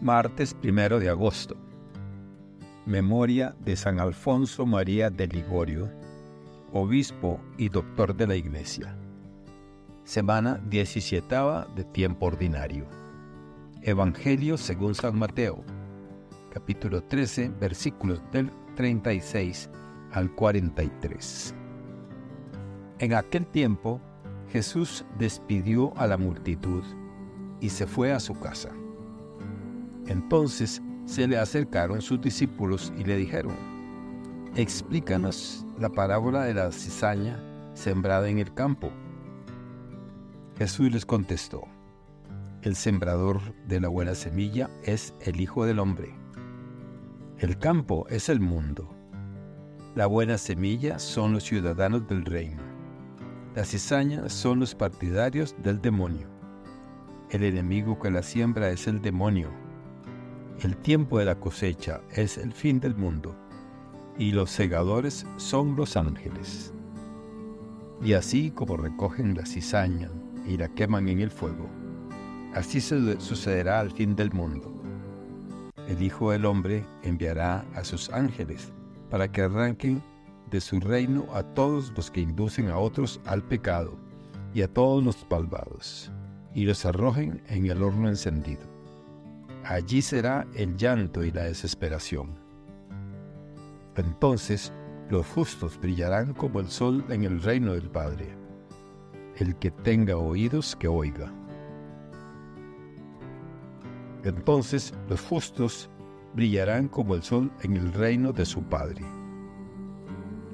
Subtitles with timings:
[0.00, 1.56] Martes primero de agosto.
[2.86, 5.90] Memoria de San Alfonso María de Ligorio,
[6.72, 8.96] obispo y doctor de la Iglesia.
[10.04, 11.34] Semana 17
[11.74, 12.86] de tiempo ordinario.
[13.82, 15.64] Evangelio según San Mateo,
[16.54, 19.68] capítulo 13, versículos del 36
[20.12, 21.54] al 43.
[23.00, 24.00] En aquel tiempo,
[24.52, 26.84] Jesús despidió a la multitud
[27.60, 28.70] y se fue a su casa.
[30.08, 33.54] Entonces se le acercaron sus discípulos y le dijeron,
[34.56, 37.38] explícanos la parábola de la cizaña
[37.74, 38.90] sembrada en el campo.
[40.56, 41.68] Jesús les contestó,
[42.62, 46.14] el sembrador de la buena semilla es el Hijo del Hombre.
[47.38, 48.88] El campo es el mundo.
[49.94, 52.62] La buena semilla son los ciudadanos del reino.
[53.54, 56.28] La cizaña son los partidarios del demonio.
[57.30, 59.67] El enemigo que la siembra es el demonio
[60.62, 63.34] el tiempo de la cosecha es el fin del mundo,
[64.18, 66.72] y los segadores son los ángeles.
[68.02, 70.10] Y así como recogen la cizaña
[70.48, 71.68] y la queman en el fuego,
[72.54, 74.72] así sucederá al fin del mundo.
[75.86, 78.72] El Hijo del Hombre enviará a sus ángeles
[79.10, 80.02] para que arranquen
[80.50, 83.96] de su reino a todos los que inducen a otros al pecado
[84.54, 86.10] y a todos los malvados,
[86.52, 88.77] y los arrojen en el horno encendido
[89.68, 92.38] allí será el llanto y la desesperación.
[93.96, 94.72] Entonces
[95.10, 98.34] los justos brillarán como el sol en el reino del Padre.
[99.36, 101.30] El que tenga oídos, que oiga.
[104.24, 105.90] Entonces los justos
[106.34, 109.04] brillarán como el sol en el reino de su Padre.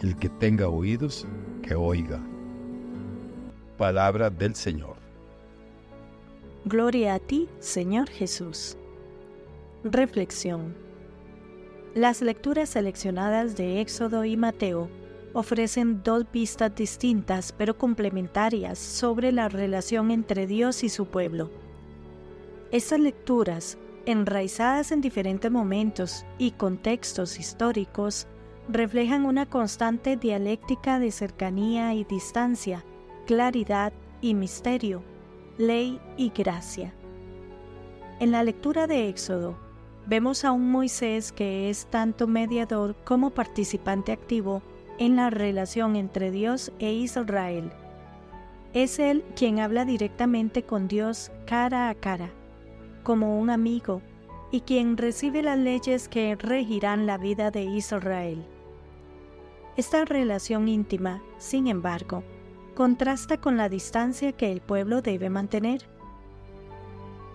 [0.00, 1.26] El que tenga oídos,
[1.62, 2.18] que oiga.
[3.76, 4.96] Palabra del Señor.
[6.64, 8.78] Gloria a ti, Señor Jesús.
[9.84, 10.76] Reflexión.
[11.96, 14.88] Las lecturas seleccionadas de Éxodo y Mateo
[15.32, 21.50] ofrecen dos vistas distintas pero complementarias sobre la relación entre Dios y su pueblo.
[22.70, 23.76] Estas lecturas,
[24.06, 28.28] enraizadas en diferentes momentos y contextos históricos,
[28.68, 32.84] reflejan una constante dialéctica de cercanía y distancia,
[33.26, 35.02] claridad y misterio,
[35.58, 36.94] ley y gracia.
[38.20, 39.56] En la lectura de Éxodo,
[40.06, 44.62] vemos a un Moisés que es tanto mediador como participante activo
[44.98, 47.72] en la relación entre Dios e Israel.
[48.72, 52.30] Es él quien habla directamente con Dios cara a cara,
[53.02, 54.00] como un amigo,
[54.50, 58.44] y quien recibe las leyes que regirán la vida de Israel.
[59.76, 62.22] Esta relación íntima, sin embargo,
[62.74, 65.88] contrasta con la distancia que el pueblo debe mantener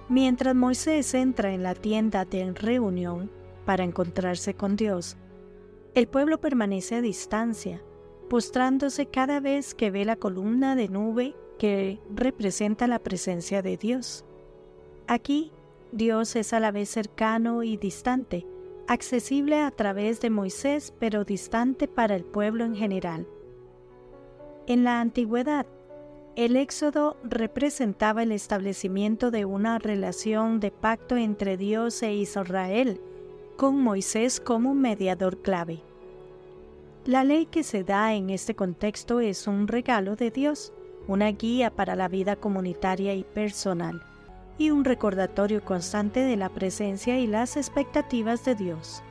[0.09, 3.29] Mientras Moisés entra en la tienda de reunión
[3.65, 5.17] para encontrarse con Dios,
[5.95, 7.81] el pueblo permanece a distancia,
[8.29, 14.23] postrándose cada vez que ve la columna de nube que representa la presencia de Dios.
[15.07, 15.51] Aquí,
[15.91, 18.47] Dios es a la vez cercano y distante,
[18.87, 23.27] accesible a través de Moisés, pero distante para el pueblo en general.
[24.67, 25.65] En la antigüedad,
[26.37, 33.01] el éxodo representaba el establecimiento de una relación de pacto entre Dios e Israel,
[33.55, 35.81] con Moisés como mediador clave.
[37.05, 40.73] La ley que se da en este contexto es un regalo de Dios,
[41.07, 44.03] una guía para la vida comunitaria y personal,
[44.59, 49.01] y un recordatorio constante de la presencia y las expectativas de Dios.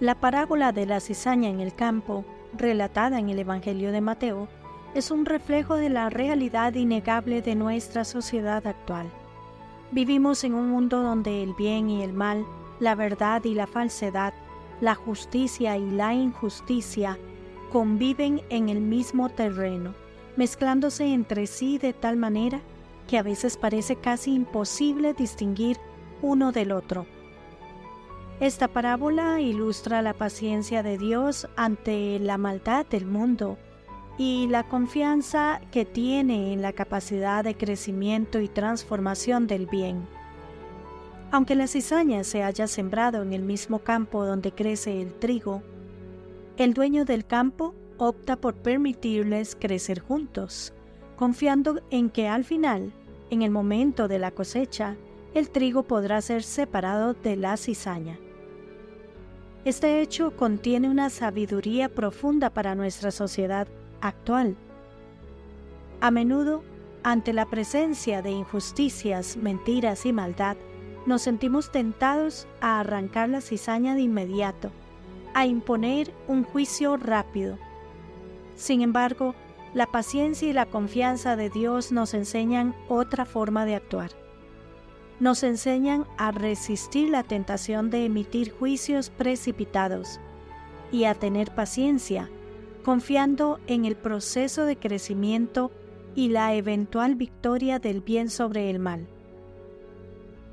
[0.00, 2.24] La parábola de la cizaña en el campo,
[2.56, 4.48] relatada en el Evangelio de Mateo,
[4.94, 9.10] es un reflejo de la realidad innegable de nuestra sociedad actual.
[9.90, 12.44] Vivimos en un mundo donde el bien y el mal,
[12.80, 14.32] la verdad y la falsedad,
[14.80, 17.18] la justicia y la injusticia
[17.72, 19.94] conviven en el mismo terreno,
[20.36, 22.60] mezclándose entre sí de tal manera
[23.06, 25.78] que a veces parece casi imposible distinguir
[26.22, 27.06] uno del otro.
[28.40, 33.58] Esta parábola ilustra la paciencia de Dios ante la maldad del mundo
[34.18, 40.06] y la confianza que tiene en la capacidad de crecimiento y transformación del bien.
[41.30, 45.62] Aunque la cizaña se haya sembrado en el mismo campo donde crece el trigo,
[46.56, 50.72] el dueño del campo opta por permitirles crecer juntos,
[51.16, 52.92] confiando en que al final,
[53.30, 54.96] en el momento de la cosecha,
[55.34, 58.18] el trigo podrá ser separado de la cizaña.
[59.64, 63.68] Este hecho contiene una sabiduría profunda para nuestra sociedad
[64.00, 64.56] actual.
[66.00, 66.62] A menudo,
[67.02, 70.56] ante la presencia de injusticias, mentiras y maldad,
[71.06, 74.70] nos sentimos tentados a arrancar la cizaña de inmediato,
[75.34, 77.58] a imponer un juicio rápido.
[78.56, 79.34] Sin embargo,
[79.74, 84.10] la paciencia y la confianza de Dios nos enseñan otra forma de actuar.
[85.20, 90.20] Nos enseñan a resistir la tentación de emitir juicios precipitados
[90.90, 92.30] y a tener paciencia,
[92.88, 95.70] confiando en el proceso de crecimiento
[96.14, 99.06] y la eventual victoria del bien sobre el mal.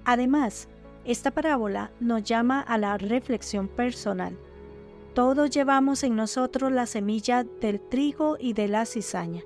[0.04, 0.68] Además,
[1.06, 4.38] esta parábola nos llama a la reflexión personal.
[5.14, 9.44] Todos llevamos en nosotros la semilla del trigo y de la cizaña.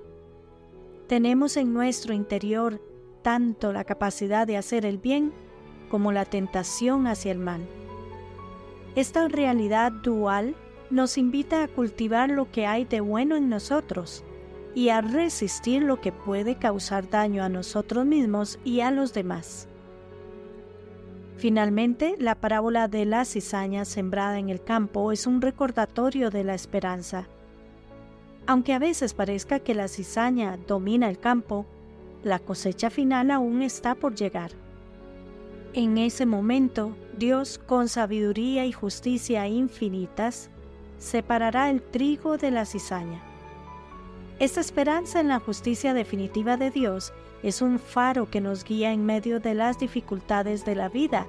[1.05, 2.81] Tenemos en nuestro interior
[3.21, 5.31] tanto la capacidad de hacer el bien
[5.91, 7.61] como la tentación hacia el mal.
[8.95, 10.55] Esta realidad dual
[10.89, 14.23] nos invita a cultivar lo que hay de bueno en nosotros
[14.73, 19.67] y a resistir lo que puede causar daño a nosotros mismos y a los demás.
[21.37, 26.53] Finalmente, la parábola de la cizaña sembrada en el campo es un recordatorio de la
[26.53, 27.27] esperanza.
[28.45, 31.65] Aunque a veces parezca que la cizaña domina el campo,
[32.23, 34.51] la cosecha final aún está por llegar.
[35.73, 40.49] En ese momento, Dios, con sabiduría y justicia infinitas,
[40.99, 43.21] separará el trigo de la cizaña.
[44.39, 47.11] Esta esperanza en la justicia definitiva de Dios
[47.43, 51.25] es un faro que nos guía en medio de las dificultades de la vida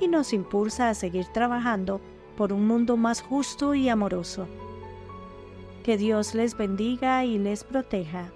[0.00, 2.00] y nos impulsa a seguir trabajando
[2.36, 4.46] por un mundo más justo y amoroso.
[5.84, 8.30] Que Dios les bendiga y les proteja.